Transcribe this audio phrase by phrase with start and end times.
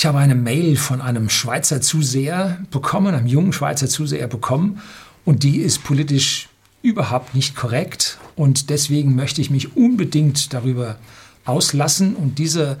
[0.00, 4.80] Ich habe eine Mail von einem Schweizer Zuseher bekommen, einem jungen Schweizer Zuseher bekommen
[5.26, 6.48] und die ist politisch
[6.80, 10.96] überhaupt nicht korrekt und deswegen möchte ich mich unbedingt darüber
[11.44, 12.78] auslassen und diese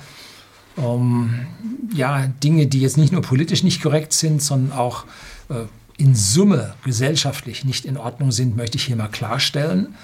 [0.78, 1.46] ähm,
[1.92, 5.04] ja, Dinge, die jetzt nicht nur politisch nicht korrekt sind, sondern auch
[5.50, 5.66] äh,
[5.98, 9.94] in Summe gesellschaftlich nicht in Ordnung sind, möchte ich hier mal klarstellen.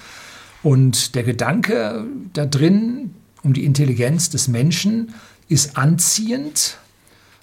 [0.61, 5.15] Und der Gedanke da drin um die Intelligenz des Menschen
[5.49, 6.77] ist anziehend,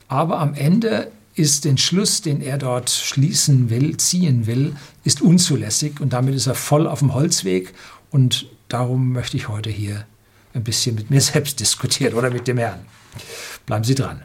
[0.08, 6.00] aber am Ende ist den Schluss, den er dort schließen will, ziehen will, ist unzulässig
[6.00, 7.74] und damit ist er voll auf dem Holzweg
[8.10, 10.06] und darum möchte ich heute hier
[10.54, 12.80] ein bisschen mit mir selbst diskutieren oder mit dem Herrn.
[13.66, 14.22] Bleiben Sie dran.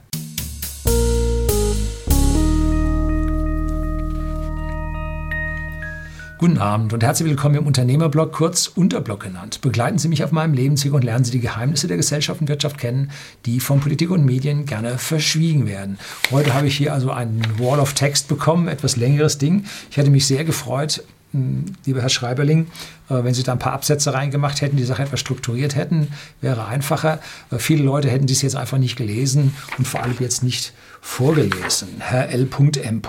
[6.39, 9.59] Guten Abend und herzlich willkommen im Unternehmerblog, kurz Unterblog genannt.
[9.59, 12.77] Begleiten Sie mich auf meinem Lebensweg und lernen Sie die Geheimnisse der Gesellschaft und Wirtschaft
[12.77, 13.11] kennen,
[13.45, 15.99] die von Politik und Medien gerne verschwiegen werden.
[16.31, 19.65] Heute habe ich hier also einen Wall of Text bekommen, etwas längeres Ding.
[19.91, 22.67] Ich hätte mich sehr gefreut, hm, lieber Herr Schreiberling,
[23.09, 26.07] äh, wenn Sie da ein paar Absätze reingemacht hätten, die Sache etwas strukturiert hätten,
[26.39, 27.19] wäre einfacher.
[27.51, 31.89] Äh, viele Leute hätten dies jetzt einfach nicht gelesen und vor allem jetzt nicht vorgelesen.
[31.99, 33.01] Herr L.M.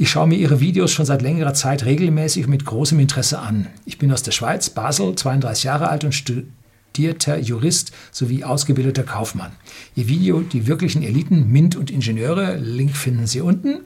[0.00, 3.66] Ich schaue mir Ihre Videos schon seit längerer Zeit regelmäßig mit großem Interesse an.
[3.84, 9.50] Ich bin aus der Schweiz, Basel, 32 Jahre alt und studierter Jurist sowie ausgebildeter Kaufmann.
[9.96, 13.80] Ihr Video Die wirklichen Eliten, MINT und Ingenieure, Link finden Sie unten,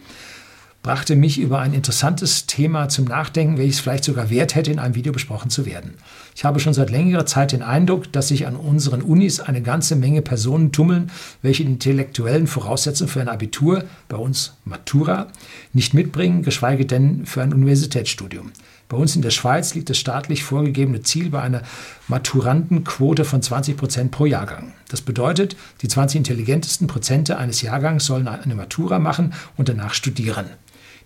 [0.82, 4.96] brachte mich über ein interessantes Thema zum Nachdenken, welches vielleicht sogar wert hätte, in einem
[4.96, 5.94] Video besprochen zu werden.
[6.34, 9.94] Ich habe schon seit längerer Zeit den Eindruck, dass sich an unseren Unis eine ganze
[9.94, 15.28] Menge Personen tummeln, welche die intellektuellen Voraussetzungen für ein Abitur, bei uns Matura,
[15.72, 18.50] nicht mitbringen, geschweige denn für ein Universitätsstudium.
[18.88, 21.62] Bei uns in der Schweiz liegt das staatlich vorgegebene Ziel bei einer
[22.08, 24.72] Maturantenquote von 20 Prozent pro Jahrgang.
[24.88, 30.46] Das bedeutet, die 20 intelligentesten Prozente eines Jahrgangs sollen eine Matura machen und danach studieren.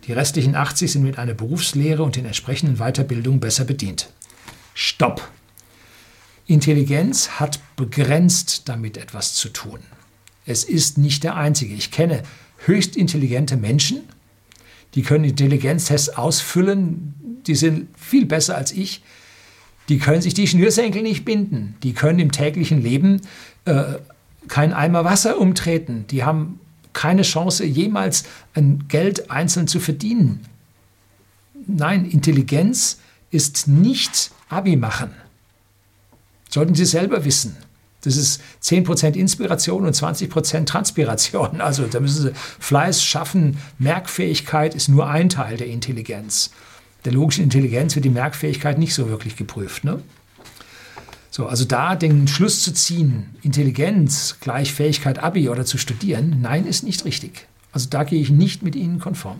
[0.06, 4.10] Die restlichen 80 sind mit einer Berufslehre und den entsprechenden Weiterbildungen besser bedient.
[4.74, 5.28] Stopp!
[6.46, 9.80] Intelligenz hat begrenzt damit etwas zu tun.
[10.44, 11.74] Es ist nicht der einzige.
[11.74, 12.22] Ich kenne
[12.66, 14.04] höchst intelligente Menschen,
[14.94, 19.02] die können Intelligenztests ausfüllen, die sind viel besser als ich.
[19.88, 21.76] Die können sich die Schnürsenkel nicht binden.
[21.82, 23.20] Die können im täglichen Leben
[23.66, 23.84] äh,
[24.48, 26.06] kein Eimer Wasser umtreten.
[26.10, 26.60] Die haben
[26.96, 28.24] keine Chance, jemals
[28.54, 30.46] ein Geld einzeln zu verdienen.
[31.66, 32.98] Nein, Intelligenz
[33.30, 35.10] ist nicht Abi machen.
[36.48, 37.56] Sollten Sie selber wissen.
[38.00, 41.60] Das ist 10% Inspiration und 20% Transpiration.
[41.66, 43.58] Also da müssen Sie Fleiß schaffen.
[43.78, 46.50] Merkfähigkeit ist nur ein Teil der Intelligenz.
[47.04, 49.84] Der logischen Intelligenz wird die Merkfähigkeit nicht so wirklich geprüft.
[49.84, 50.02] Ne?
[51.36, 56.64] So, also da den Schluss zu ziehen, Intelligenz gleich Fähigkeit Abi oder zu studieren, nein,
[56.64, 57.46] ist nicht richtig.
[57.72, 59.36] Also da gehe ich nicht mit Ihnen konform.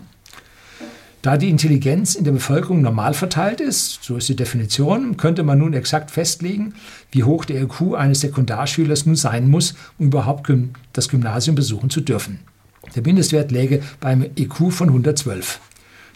[1.23, 5.57] Da die Intelligenz in der Bevölkerung normal verteilt ist, so ist die Definition, könnte man
[5.57, 6.75] nun exakt festlegen,
[7.09, 10.47] wie hoch der IQ eines Sekundarschülers nun sein muss, um überhaupt
[10.93, 12.41] das Gymnasium besuchen zu dürfen.
[12.95, 15.59] Der Mindestwert läge beim IQ von 112.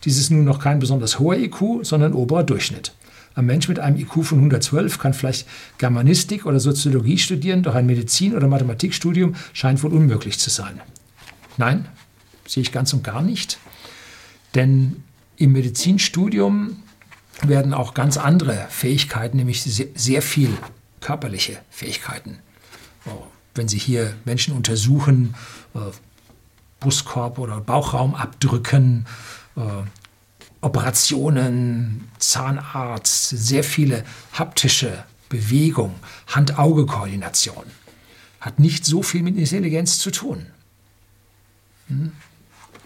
[0.05, 2.93] Dies ist nun noch kein besonders hoher IQ, sondern oberer Durchschnitt.
[3.33, 5.47] Ein Mensch mit einem IQ von 112 kann vielleicht
[5.77, 10.81] Germanistik oder Soziologie studieren, doch ein Medizin- oder Mathematikstudium scheint wohl unmöglich zu sein.
[11.57, 11.87] Nein,
[12.45, 13.57] sehe ich ganz und gar nicht.
[14.53, 15.03] Denn
[15.37, 16.77] im Medizinstudium
[17.41, 20.49] werden auch ganz andere Fähigkeiten, nämlich sehr viel
[20.99, 22.39] körperliche Fähigkeiten.
[23.05, 23.23] Oh,
[23.55, 25.35] wenn Sie hier Menschen untersuchen,
[25.73, 25.79] äh,
[26.79, 29.05] Brustkorb oder Bauchraum abdrücken,
[29.55, 29.61] äh,
[30.61, 35.95] Operationen, Zahnarzt, sehr viele haptische Bewegung,
[36.27, 37.65] Hand-Auge-Koordination.
[38.39, 40.47] Hat nicht so viel mit Intelligenz zu tun.
[41.87, 42.11] Hm?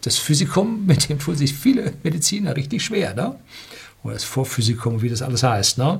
[0.01, 3.37] Das Physikum, mit dem tun sich viele Mediziner richtig schwer, ne?
[4.03, 5.77] oder das Vorphysikum, wie das alles heißt.
[5.77, 5.99] Ne?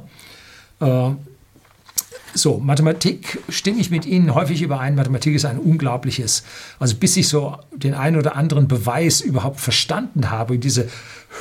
[2.38, 4.96] So, Mathematik stimme ich mit Ihnen häufig überein.
[4.96, 6.44] Mathematik ist ein unglaubliches,
[6.80, 10.90] also bis ich so den einen oder anderen Beweis überhaupt verstanden habe, in diese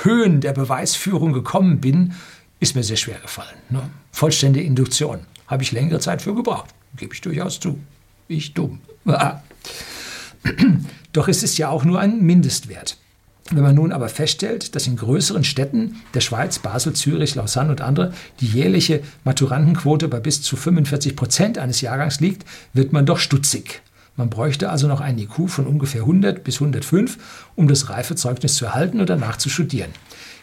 [0.02, 2.14] Höhen der Beweisführung gekommen bin,
[2.60, 3.56] ist mir sehr schwer gefallen.
[3.70, 3.90] Ne?
[4.12, 5.18] Vollständige Induktion.
[5.48, 6.70] Habe ich längere Zeit für gebraucht.
[6.96, 7.76] Gebe ich durchaus zu.
[8.28, 8.78] Ich dumm.
[11.12, 12.98] Doch es ist ja auch nur ein Mindestwert.
[13.50, 17.82] Wenn man nun aber feststellt, dass in größeren Städten der Schweiz, Basel, Zürich, Lausanne und
[17.82, 23.18] andere, die jährliche Maturantenquote bei bis zu 45 Prozent eines Jahrgangs liegt, wird man doch
[23.18, 23.82] stutzig.
[24.16, 27.18] Man bräuchte also noch einen IQ von ungefähr 100 bis 105,
[27.56, 29.90] um das Reifezeugnis zu erhalten oder nachzustudieren.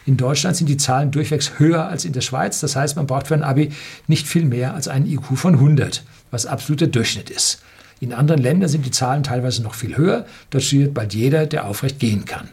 [0.04, 2.60] In Deutschland sind die Zahlen durchwegs höher als in der Schweiz.
[2.60, 3.70] Das heißt, man braucht für ein Abi
[4.06, 7.62] nicht viel mehr als einen IQ von 100, was absoluter Durchschnitt ist.
[7.98, 10.26] In anderen Ländern sind die Zahlen teilweise noch viel höher.
[10.50, 12.48] Dort studiert bald jeder, der aufrecht gehen kann.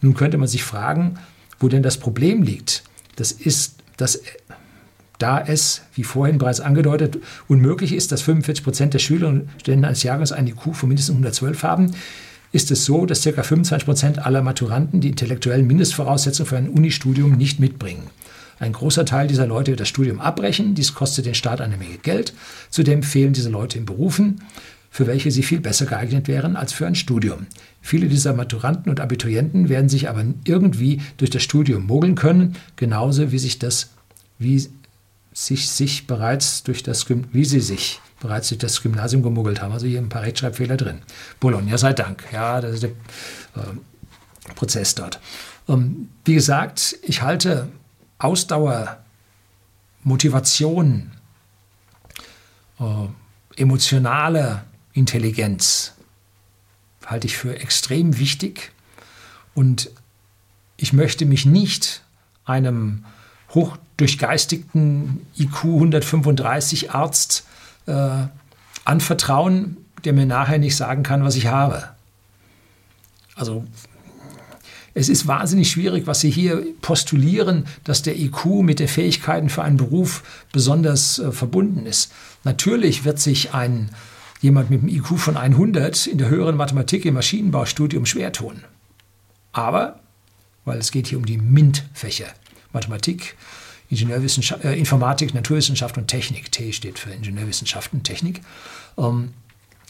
[0.00, 1.18] Nun könnte man sich fragen,
[1.58, 2.82] wo denn das Problem liegt.
[3.16, 4.20] Das ist, dass
[5.18, 9.84] da es, wie vorhin bereits angedeutet, unmöglich ist, dass 45 Prozent der Schülerinnen und Studenten
[9.84, 11.90] eines Jahres eine IQ von mindestens 112 haben,
[12.52, 13.42] ist es so, dass ca.
[13.42, 18.10] 25 Prozent aller Maturanten die intellektuellen Mindestvoraussetzungen für ein Unistudium nicht mitbringen.
[18.58, 20.74] Ein großer Teil dieser Leute wird das Studium abbrechen.
[20.74, 22.34] Dies kostet den Staat eine Menge Geld.
[22.68, 24.42] Zudem fehlen diese Leute in Berufen,
[24.90, 27.46] für welche sie viel besser geeignet wären als für ein Studium.
[27.80, 33.32] Viele dieser Maturanten und Abiturienten werden sich aber irgendwie durch das Studium mogeln können, genauso
[33.32, 33.90] wie sich das,
[34.38, 34.68] wie
[35.32, 39.72] sich, sich bereits durch das, wie sie sich bereits durch das Gymnasium gemuggelt haben.
[39.72, 41.00] Also hier ein paar Rechtschreibfehler drin.
[41.40, 42.24] Bologna sei Dank.
[42.32, 45.20] Ja, das ist der äh, Prozess dort.
[45.68, 47.68] Ähm, wie gesagt, ich halte
[48.18, 48.98] Ausdauer,
[50.04, 51.12] Motivation,
[52.78, 52.84] äh,
[53.56, 55.94] emotionale Intelligenz
[57.10, 58.72] halte ich für extrem wichtig
[59.54, 59.90] und
[60.76, 62.02] ich möchte mich nicht
[62.44, 63.04] einem
[63.50, 67.44] hochdurchgeistigten IQ 135 Arzt
[67.86, 68.26] äh,
[68.84, 71.90] anvertrauen, der mir nachher nicht sagen kann, was ich habe.
[73.34, 73.64] Also
[74.94, 79.62] es ist wahnsinnig schwierig, was Sie hier postulieren, dass der IQ mit den Fähigkeiten für
[79.62, 80.22] einen Beruf
[80.52, 82.12] besonders äh, verbunden ist.
[82.44, 83.90] Natürlich wird sich ein
[84.40, 88.64] jemand mit einem IQ von 100 in der höheren Mathematik im Maschinenbaustudium schwer tun.
[89.52, 90.00] Aber,
[90.64, 92.28] weil es geht hier um die MINT-Fächer,
[92.72, 93.36] Mathematik,
[93.90, 96.52] Ingenieurwissenschaft, äh, Informatik, Naturwissenschaft und Technik.
[96.52, 98.40] T steht für Ingenieurwissenschaft und Technik.
[98.96, 99.34] Ähm,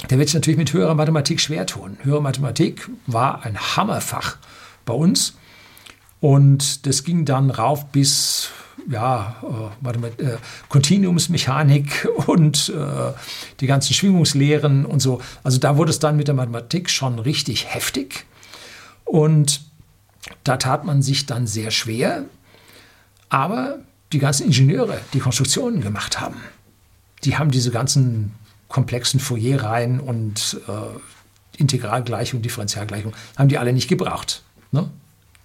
[0.09, 1.99] der wird sich natürlich mit höherer Mathematik schwer tun.
[2.03, 4.39] Höhere Mathematik war ein Hammerfach
[4.87, 5.35] bei uns.
[6.21, 8.51] Und das ging dann rauf bis
[8.89, 9.37] ja,
[9.85, 10.39] äh, äh,
[10.69, 13.13] Kontinuumsmechanik und äh,
[13.61, 15.21] die ganzen Schwingungslehren und so.
[15.43, 18.27] Also da wurde es dann mit der Mathematik schon richtig heftig.
[19.05, 19.63] Und
[20.45, 22.25] da tat man sich dann sehr schwer.
[23.29, 23.79] Aber
[24.13, 26.37] die ganzen Ingenieure, die Konstruktionen gemacht haben,
[27.25, 28.35] die haben diese ganzen
[28.69, 34.43] komplexen Fourierreihen und äh, Integralgleichung, Differentialgleichung, haben die alle nicht gebraucht.
[34.73, 34.89] Ne?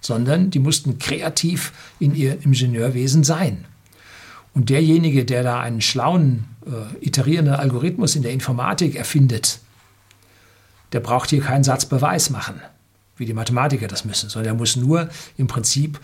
[0.06, 3.64] Sondern die mussten kreativ in ihr Ingenieurwesen sein.
[4.54, 9.58] Und derjenige, der da einen schlauen, äh, iterierenden Algorithmus in der Informatik erfindet,
[10.92, 12.60] der braucht hier keinen Satzbeweis machen,
[13.16, 15.98] wie die Mathematiker das müssen, sondern er muss nur im Prinzip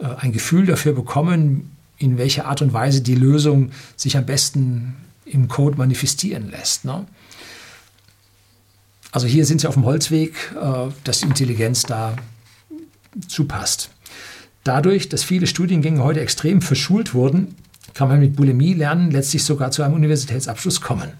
[0.00, 4.96] äh, ein Gefühl dafür bekommen, in welcher Art und Weise die Lösung sich am besten
[5.24, 6.84] im Code manifestieren lässt.
[6.84, 7.06] Ne?
[9.12, 12.16] Also hier sind sie auf dem Holzweg, äh, dass die Intelligenz da
[13.28, 13.90] zupasst.
[14.64, 17.54] Dadurch, dass viele Studiengänge heute extrem verschult wurden,
[17.94, 21.12] kann man mit Bulimie lernen letztlich sogar zu einem Universitätsabschluss kommen.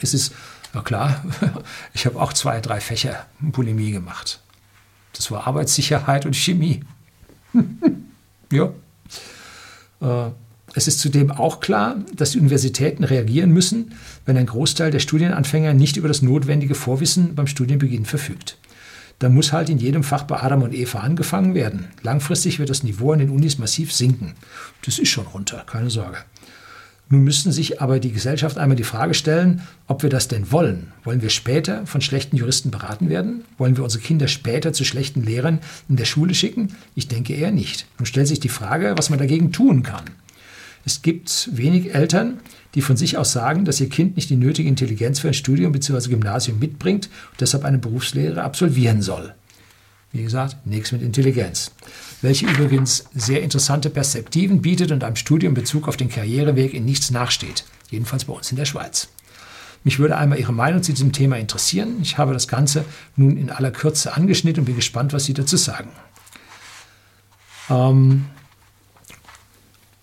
[0.00, 0.32] Es ist,
[0.74, 1.24] ja klar,
[1.94, 4.40] ich habe auch zwei, drei Fächer Bulimie gemacht.
[5.12, 6.82] Das war Arbeitssicherheit und Chemie.
[8.50, 8.72] ja.
[10.00, 10.30] Äh,
[10.74, 13.92] es ist zudem auch klar, dass die Universitäten reagieren müssen,
[14.24, 18.56] wenn ein Großteil der Studienanfänger nicht über das notwendige Vorwissen beim Studienbeginn verfügt.
[19.22, 21.86] Da muss halt in jedem Fach bei Adam und Eva angefangen werden.
[22.02, 24.34] Langfristig wird das Niveau an den Unis massiv sinken.
[24.84, 26.16] Das ist schon runter, keine Sorge.
[27.08, 30.88] Nun müssten sich aber die Gesellschaft einmal die Frage stellen, ob wir das denn wollen.
[31.04, 33.44] Wollen wir später von schlechten Juristen beraten werden?
[33.58, 36.74] Wollen wir unsere Kinder später zu schlechten Lehrern in der Schule schicken?
[36.96, 37.86] Ich denke eher nicht.
[38.00, 40.06] Nun stellt sich die Frage, was man dagegen tun kann.
[40.84, 42.40] Es gibt wenig Eltern,
[42.74, 45.72] die von sich aus sagen, dass ihr Kind nicht die nötige Intelligenz für ein Studium
[45.72, 46.08] bzw.
[46.08, 49.34] Gymnasium mitbringt und deshalb eine Berufslehre absolvieren soll.
[50.12, 51.70] Wie gesagt, nichts mit Intelligenz
[52.22, 56.84] welche übrigens sehr interessante Perspektiven bietet und einem Studium in Bezug auf den Karriereweg in
[56.84, 59.08] nichts nachsteht, jedenfalls bei uns in der Schweiz.
[59.84, 61.98] Mich würde einmal Ihre Meinung zu diesem Thema interessieren.
[62.00, 62.84] Ich habe das Ganze
[63.16, 65.90] nun in aller Kürze angeschnitten und bin gespannt, was Sie dazu sagen.
[67.68, 68.26] Ähm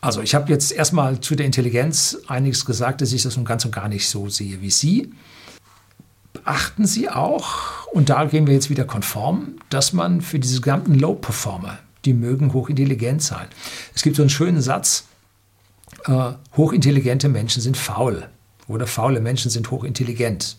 [0.02, 3.66] also ich habe jetzt erstmal zu der Intelligenz einiges gesagt, dass ich das nun ganz
[3.66, 5.12] und gar nicht so sehe wie Sie.
[6.32, 10.96] Beachten Sie auch, und da gehen wir jetzt wieder konform, dass man für diese gesamten
[10.96, 13.48] Low-Performer, die mögen hochintelligent sein.
[13.94, 15.06] Es gibt so einen schönen Satz,
[16.06, 18.30] äh, hochintelligente Menschen sind faul
[18.68, 20.56] oder faule Menschen sind hochintelligent.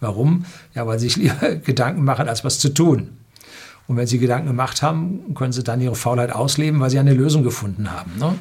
[0.00, 0.44] Warum?
[0.74, 3.16] Ja, weil sie sich lieber Gedanken machen, als was zu tun.
[3.86, 7.14] Und wenn sie Gedanken gemacht haben, können sie dann ihre Faulheit ausleben, weil sie eine
[7.14, 8.12] Lösung gefunden haben.
[8.18, 8.34] Ne?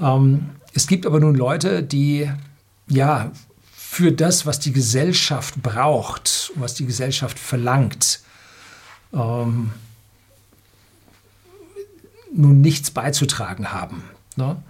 [0.00, 2.30] Ähm, es gibt aber nun Leute, die
[2.88, 3.30] ja
[3.72, 8.20] für das, was die Gesellschaft braucht, was die Gesellschaft verlangt,
[9.12, 9.72] ähm,
[12.32, 14.04] nun nichts beizutragen haben.
[14.36, 14.62] Ne?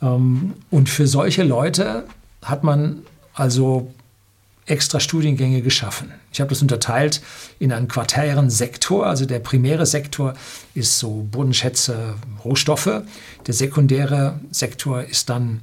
[0.00, 2.06] Ähm, und für solche Leute
[2.42, 3.02] hat man
[3.34, 3.92] also
[4.70, 6.12] extra Studiengänge geschaffen.
[6.32, 7.20] Ich habe das unterteilt
[7.58, 9.06] in einen quartären Sektor.
[9.06, 10.34] Also der primäre Sektor
[10.74, 13.02] ist so Bodenschätze, Rohstoffe.
[13.46, 15.60] Der sekundäre Sektor ist dann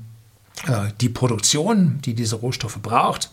[0.68, 3.32] äh, die Produktion, die diese Rohstoffe braucht.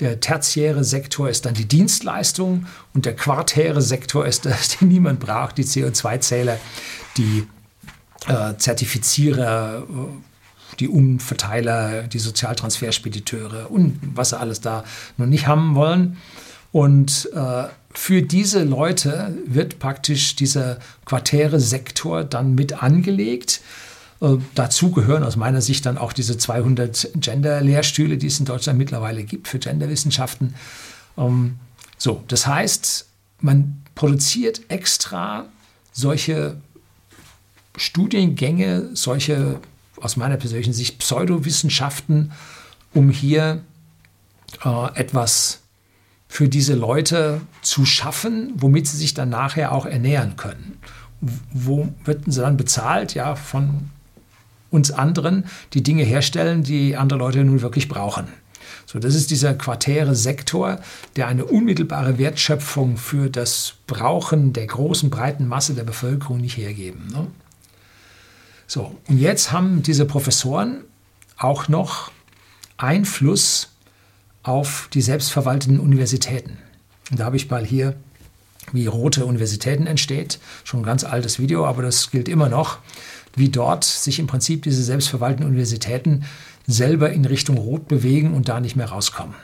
[0.00, 5.20] Der tertiäre Sektor ist dann die Dienstleistung und der quartäre Sektor ist das, den niemand
[5.20, 6.58] braucht, die CO2-Zähler,
[7.16, 7.46] die
[8.26, 10.35] äh, Zertifizierer, äh,
[10.80, 14.84] die Umverteiler, die Sozialtransferspediteure und was sie alles da
[15.16, 16.18] noch nicht haben wollen.
[16.72, 23.62] Und äh, für diese Leute wird praktisch dieser quartäre Sektor dann mit angelegt.
[24.20, 28.78] Äh, dazu gehören aus meiner Sicht dann auch diese 200 Gender-Lehrstühle, die es in Deutschland
[28.78, 30.54] mittlerweile gibt für Genderwissenschaften.
[31.16, 31.58] Ähm,
[31.96, 33.06] so, das heißt,
[33.40, 35.46] man produziert extra
[35.92, 36.58] solche
[37.76, 39.60] Studiengänge, solche
[40.00, 42.32] aus meiner persönlichen Sicht Pseudowissenschaften,
[42.94, 43.62] um hier
[44.64, 45.60] äh, etwas
[46.28, 50.78] für diese Leute zu schaffen, womit sie sich dann nachher auch ernähren können.
[51.20, 53.14] Wo werden sie dann bezahlt?
[53.14, 53.90] Ja, von
[54.70, 58.26] uns anderen, die Dinge herstellen, die andere Leute nun wirklich brauchen.
[58.84, 60.78] So, das ist dieser quartäre Sektor,
[61.16, 67.08] der eine unmittelbare Wertschöpfung für das Brauchen der großen, breiten Masse der Bevölkerung nicht hergeben.
[67.12, 67.26] Ne?
[68.66, 70.84] So, und jetzt haben diese Professoren
[71.38, 72.10] auch noch
[72.76, 73.70] Einfluss
[74.42, 76.58] auf die selbstverwalteten Universitäten.
[77.10, 77.96] Und da habe ich mal hier,
[78.72, 82.78] wie rote Universitäten entsteht, schon ein ganz altes Video, aber das gilt immer noch,
[83.36, 86.24] wie dort sich im Prinzip diese selbstverwalteten Universitäten
[86.66, 89.34] selber in Richtung Rot bewegen und da nicht mehr rauskommen.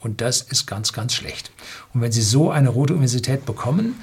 [0.00, 1.50] Und das ist ganz, ganz schlecht.
[1.92, 3.94] Und wenn Sie so eine rote Universität bekommen,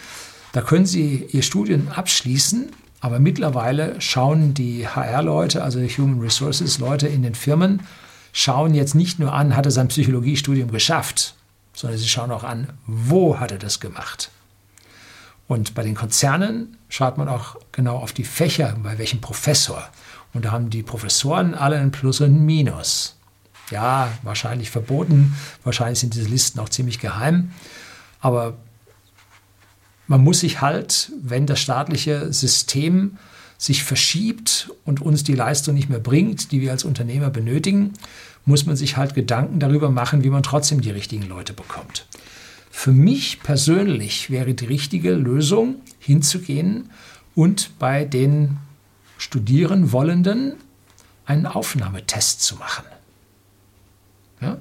[0.52, 2.70] da können Sie Ihr Studium abschließen
[3.06, 7.82] aber mittlerweile schauen die HR-Leute, also die Human Resources-Leute in den Firmen,
[8.34, 11.36] schauen jetzt nicht nur an, hat er sein Psychologiestudium geschafft,
[11.76, 14.32] sondern sie schauen auch an, wo hat er das gemacht.
[15.48, 19.88] Und bei den Konzernen schaut man auch genau auf die Fächer, bei welchem Professor.
[20.34, 23.18] Und da haben die Professoren alle ein Plus und ein Minus.
[23.70, 27.52] Ja, wahrscheinlich verboten, wahrscheinlich sind diese Listen auch ziemlich geheim.
[28.20, 28.56] Aber
[30.08, 33.18] man muss sich halt, wenn das staatliche System
[33.58, 37.94] sich verschiebt und uns die Leistung nicht mehr bringt, die wir als Unternehmer benötigen,
[38.46, 42.06] muss man sich halt Gedanken darüber machen, wie man trotzdem die richtigen Leute bekommt.
[42.70, 46.90] Für mich persönlich wäre die richtige Lösung, hinzugehen
[47.34, 48.58] und bei den
[49.18, 50.56] studieren Wollenden
[51.26, 52.86] einen Aufnahmetest zu machen.
[54.42, 54.58] Ja?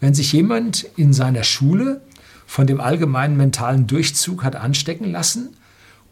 [0.00, 2.00] Wenn sich jemand in seiner Schule
[2.46, 5.56] von dem allgemeinen mentalen Durchzug hat anstecken lassen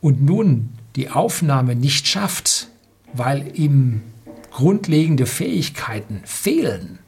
[0.00, 2.68] und nun die Aufnahme nicht schafft,
[3.12, 4.02] weil ihm
[4.50, 6.98] grundlegende Fähigkeiten fehlen,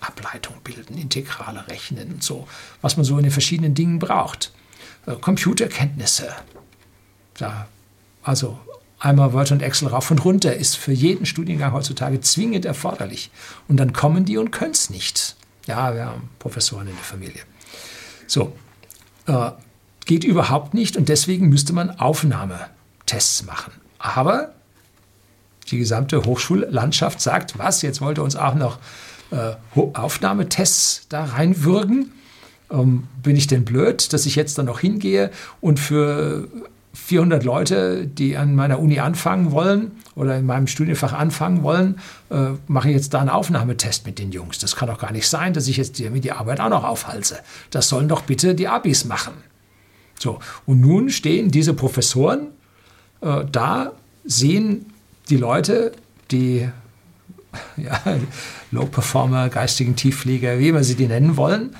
[0.00, 2.46] Ableitung bilden, Integrale rechnen und so,
[2.80, 4.52] was man so in den verschiedenen Dingen braucht.
[5.06, 6.32] Äh, Computerkenntnisse.
[7.34, 7.68] Da,
[8.22, 8.58] also
[8.98, 13.30] einmal Word und Excel rauf und runter ist für jeden Studiengang heutzutage zwingend erforderlich.
[13.68, 15.36] Und dann kommen die und können es nicht.
[15.66, 17.42] Ja, wir haben Professoren in der Familie.
[18.28, 18.52] So,
[19.26, 19.50] äh,
[20.06, 23.72] geht überhaupt nicht und deswegen müsste man Aufnahmetests machen.
[23.98, 24.52] Aber
[25.70, 28.78] die gesamte Hochschullandschaft sagt, was, jetzt wollte uns auch noch
[29.30, 32.12] äh, Aufnahmetests da reinwürgen.
[32.70, 35.30] Ähm, bin ich denn blöd, dass ich jetzt dann noch hingehe
[35.60, 36.48] und für
[36.94, 42.50] 400 Leute, die an meiner Uni anfangen wollen oder in meinem Studienfach anfangen wollen, äh,
[42.66, 44.58] mache ich jetzt da einen Aufnahmetest mit den Jungs.
[44.58, 47.38] Das kann doch gar nicht sein, dass ich jetzt mir die Arbeit auch noch aufhalse.
[47.70, 49.34] Das sollen doch bitte die Abis machen.
[50.18, 52.48] So, und nun stehen diese Professoren
[53.20, 53.92] äh, da,
[54.24, 54.86] sehen
[55.28, 55.92] die Leute,
[56.30, 56.68] die
[57.76, 58.00] ja,
[58.70, 61.74] Low-Performer, geistigen Tiefflieger, wie immer sie die nennen wollen.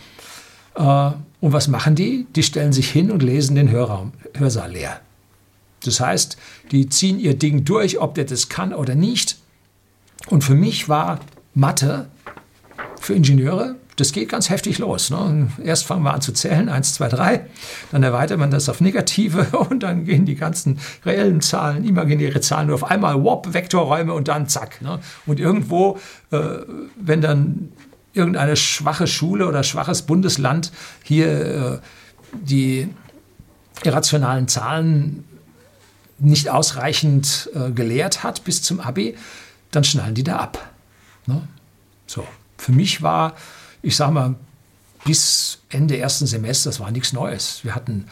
[0.74, 2.26] Äh, und was machen die?
[2.34, 5.00] Die stellen sich hin und lesen den Hörraum, Hörsaal leer.
[5.84, 6.36] Das heißt,
[6.72, 9.38] die ziehen ihr Ding durch, ob der das kann oder nicht.
[10.28, 11.20] Und für mich war
[11.54, 12.08] Mathe
[13.00, 15.10] für Ingenieure, das geht ganz heftig los.
[15.10, 15.48] Ne?
[15.62, 17.46] Erst fangen wir an zu zählen, 1, 2, 3,
[17.90, 22.68] dann erweitert man das auf negative und dann gehen die ganzen reellen Zahlen, imaginäre Zahlen
[22.68, 24.80] nur auf einmal, wop, Vektorräume und dann zack.
[24.82, 25.00] Ne?
[25.26, 25.98] Und irgendwo,
[26.30, 26.38] äh,
[26.96, 27.72] wenn dann
[28.18, 30.72] irgendeine schwache Schule oder schwaches Bundesland
[31.02, 31.78] hier äh,
[32.32, 32.88] die
[33.84, 35.24] irrationalen Zahlen
[36.18, 39.16] nicht ausreichend äh, gelehrt hat bis zum Abi,
[39.70, 40.70] dann schnallen die da ab.
[41.26, 41.46] Ne?
[42.06, 43.34] So, für mich war,
[43.82, 44.34] ich sage mal,
[45.04, 47.60] bis Ende ersten Semesters war nichts Neues.
[47.62, 48.06] Wir hatten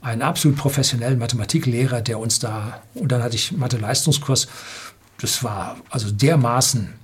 [0.00, 4.48] einen absolut professionellen Mathematiklehrer, der uns da, und dann hatte ich Mathe-Leistungskurs,
[5.18, 6.94] das war also dermaßen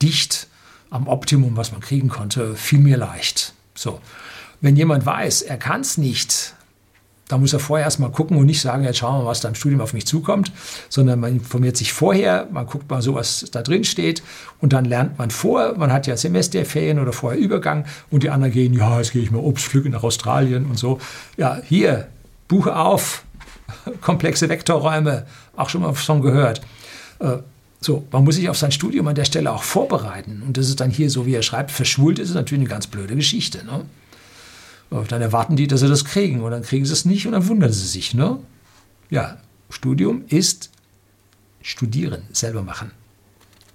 [0.00, 0.46] dicht
[0.90, 3.52] am Optimum, was man kriegen konnte, fiel mir leicht.
[3.74, 4.00] So.
[4.60, 6.54] Wenn jemand weiß, er kann es nicht,
[7.28, 9.48] da muss er vorher erstmal gucken und nicht sagen, jetzt schauen wir mal, was da
[9.48, 10.50] im Studium auf mich zukommt,
[10.88, 14.22] sondern man informiert sich vorher, man guckt mal so, was da drin steht
[14.60, 15.74] und dann lernt man vor.
[15.76, 19.30] Man hat ja Semesterferien oder vorher Übergang und die anderen gehen, ja, jetzt gehe ich
[19.30, 20.98] mal Obst pflücken nach Australien und so.
[21.36, 22.08] Ja, hier,
[22.48, 23.24] Buche auf,
[24.00, 26.62] komplexe Vektorräume, auch schon mal schon gehört.
[27.80, 30.42] So, man muss sich auf sein Studium an der Stelle auch vorbereiten.
[30.44, 32.86] Und das ist dann hier so, wie er schreibt, verschwult ist, ist natürlich eine ganz
[32.88, 33.64] blöde Geschichte.
[33.64, 33.84] Ne?
[35.08, 37.46] Dann erwarten die, dass sie das kriegen und dann kriegen sie es nicht und dann
[37.46, 38.14] wundern sie sich.
[38.14, 38.38] Ne?
[39.10, 39.38] Ja,
[39.70, 40.70] Studium ist
[41.62, 42.90] studieren, selber machen.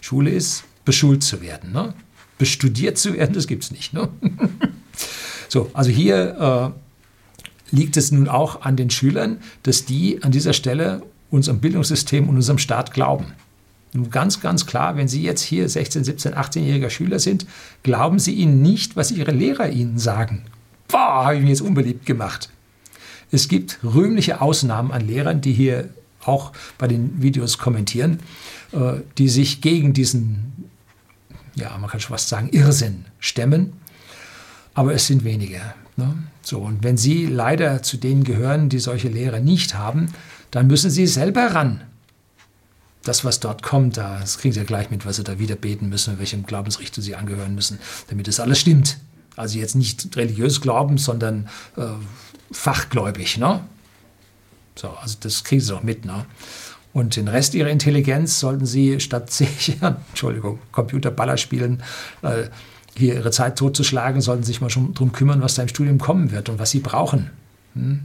[0.01, 1.71] Schule ist beschult zu werden.
[1.71, 1.93] Ne?
[2.37, 3.93] Bestudiert zu werden, das gibt es nicht.
[3.93, 4.09] Ne?
[5.47, 6.73] so, also hier
[7.71, 12.27] äh, liegt es nun auch an den Schülern, dass die an dieser Stelle unserem Bildungssystem
[12.27, 13.33] und unserem Staat glauben.
[13.93, 17.45] Nun ganz, ganz klar, wenn Sie jetzt hier 16, 17, 18-jähriger Schüler sind,
[17.83, 20.43] glauben Sie ihnen nicht, was Ihre Lehrer Ihnen sagen
[20.93, 22.49] boah, habe ich mich jetzt unbeliebt gemacht.
[23.31, 25.89] Es gibt rühmliche Ausnahmen an Lehrern, die hier
[26.23, 28.19] auch bei den Videos kommentieren,
[28.71, 30.69] äh, die sich gegen diesen,
[31.55, 33.73] ja, man kann schon fast sagen, Irrsinn stemmen.
[34.75, 35.61] Aber es sind wenige.
[35.97, 36.13] Ne?
[36.41, 40.13] So, und wenn Sie leider zu denen gehören, die solche Lehrer nicht haben,
[40.51, 41.81] dann müssen Sie selber ran.
[43.03, 45.89] Das, was dort kommt, das kriegen Sie ja gleich mit, was Sie da wieder beten
[45.89, 47.79] müssen, welchem Glaubensrichtung Sie angehören müssen,
[48.09, 48.97] damit das alles stimmt.
[49.35, 51.83] Also jetzt nicht religiös glauben, sondern äh,
[52.51, 53.37] fachgläubig.
[53.37, 53.61] Ne?
[54.75, 56.05] So, also das kriegen sie doch mit.
[56.05, 56.25] Ne?
[56.93, 61.83] Und den Rest ihrer Intelligenz sollten sie statt sich, Entschuldigung, Computerballer spielen,
[62.21, 62.45] äh,
[62.95, 66.31] hier ihre Zeit totzuschlagen, sollten sich mal schon darum kümmern, was da im Studium kommen
[66.31, 67.31] wird und was sie brauchen.
[67.73, 68.01] Hm?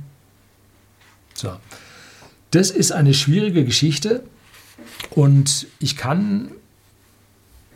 [1.34, 1.52] So.
[2.50, 4.22] Das ist eine schwierige Geschichte
[5.10, 6.50] und ich kann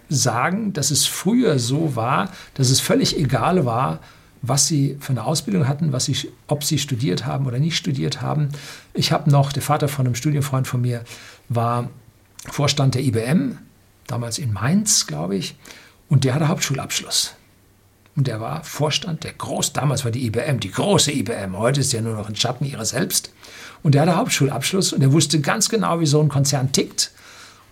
[0.09, 4.01] sagen, dass es früher so war, dass es völlig egal war,
[4.43, 8.21] was sie für eine Ausbildung hatten, was sie, ob sie studiert haben oder nicht studiert
[8.21, 8.49] haben.
[8.93, 11.05] Ich habe noch, der Vater von einem Studienfreund von mir
[11.49, 11.89] war
[12.51, 13.59] Vorstand der IBM,
[14.09, 15.55] damals in Mainz, glaube ich,
[16.09, 17.35] und der hatte Hauptschulabschluss.
[18.15, 21.93] Und der war Vorstand der groß, damals war die IBM, die große IBM, heute ist
[21.93, 23.33] ja nur noch ein Schatten ihrer selbst.
[23.83, 27.11] Und der hatte Hauptschulabschluss und er wusste ganz genau, wie so ein Konzern tickt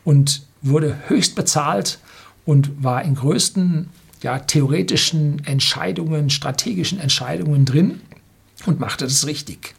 [0.04, 1.98] und wurde höchst bezahlt
[2.46, 3.90] und war in größten
[4.22, 8.00] ja, theoretischen Entscheidungen, strategischen Entscheidungen drin
[8.66, 9.74] und machte das richtig.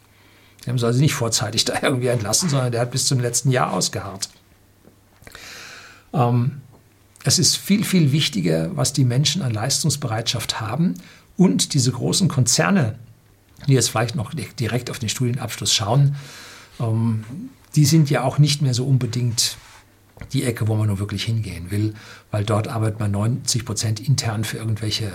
[0.64, 3.50] Die haben sie also nicht vorzeitig da irgendwie entlassen, sondern der hat bis zum letzten
[3.50, 4.28] Jahr ausgeharrt.
[6.12, 6.61] Ähm,
[7.24, 10.94] es ist viel, viel wichtiger, was die Menschen an Leistungsbereitschaft haben
[11.36, 12.98] und diese großen Konzerne,
[13.68, 16.16] die jetzt vielleicht noch direkt auf den Studienabschluss schauen,
[16.80, 17.24] ähm,
[17.74, 19.56] die sind ja auch nicht mehr so unbedingt
[20.32, 21.94] die Ecke, wo man nur wirklich hingehen will,
[22.30, 25.06] weil dort arbeitet man 90 Prozent intern für irgendwelche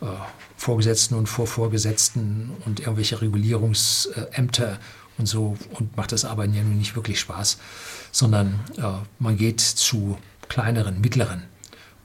[0.00, 0.06] äh,
[0.56, 4.78] Vorgesetzten und Vorvorgesetzten und irgendwelche Regulierungsämter
[5.18, 7.58] und so und macht das Arbeiten ja nun nicht wirklich Spaß,
[8.12, 8.82] sondern äh,
[9.18, 11.44] man geht zu kleineren, mittleren.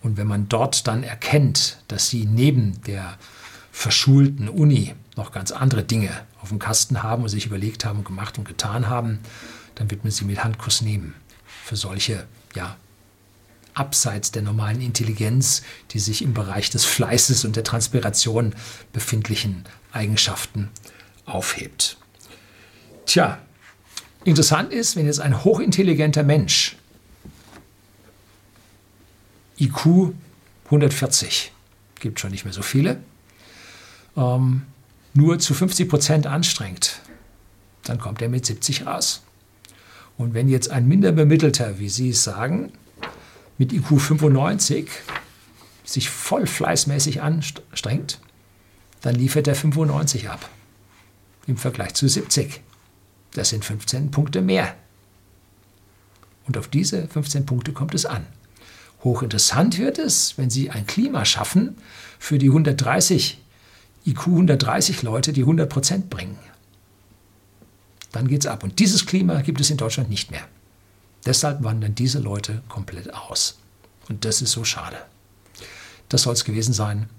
[0.02, 3.18] Und wenn man dort dann erkennt, dass sie neben der
[3.72, 8.06] verschulten Uni noch ganz andere Dinge auf dem Kasten haben und sich überlegt haben und
[8.06, 9.20] gemacht und getan haben,
[9.76, 11.16] dann wird man sie mit Handkuss nehmen
[11.64, 12.26] für solche,
[12.56, 12.76] ja,
[13.74, 18.54] abseits der normalen Intelligenz, die sich im Bereich des Fleißes und der Transpiration
[18.92, 20.70] befindlichen Eigenschaften
[21.26, 21.98] aufhebt.
[23.06, 23.40] Tja,
[24.24, 26.76] interessant ist, wenn jetzt ein hochintelligenter Mensch
[29.60, 30.14] IQ
[30.66, 31.52] 140,
[32.00, 33.00] gibt schon nicht mehr so viele,
[34.18, 34.64] ähm,
[35.14, 37.02] nur zu 50 Prozent anstrengt,
[37.84, 39.22] dann kommt er mit 70 raus.
[40.18, 42.72] Und wenn jetzt ein Minderbemittelter, wie Sie es sagen,
[43.58, 44.90] mit IQ 95
[45.84, 48.20] sich voll fleißmäßig anstrengt,
[49.02, 50.50] dann liefert er 95 ab
[51.46, 52.62] im Vergleich zu 70.
[53.34, 54.76] Das sind 15 Punkte mehr.
[56.46, 58.26] Und auf diese 15 Punkte kommt es an.
[59.04, 61.78] Hochinteressant wird es, wenn Sie ein Klima schaffen
[62.20, 63.40] für die 130
[64.06, 66.38] IQ 130 Leute, die 100 Prozent bringen
[68.14, 68.64] dann geht es ab.
[68.64, 70.48] Und dieses Klima gibt es in Deutschland nicht mehr.
[71.26, 73.58] Deshalb wandern diese Leute komplett aus.
[74.08, 74.98] Und das ist so schade.
[76.10, 77.10] Das soll es gewesen sein.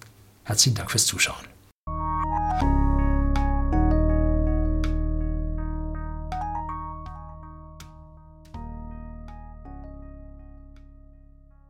[0.44, 1.53] Herzlichen Dank fürs Zuschauen.